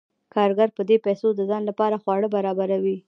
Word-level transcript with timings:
کارګر 0.33 0.69
په 0.77 0.81
دې 0.89 0.97
پیسو 1.05 1.27
د 1.35 1.41
ځان 1.49 1.61
لپاره 1.69 1.95
خواړه 2.03 2.27
برابروي 2.35 2.95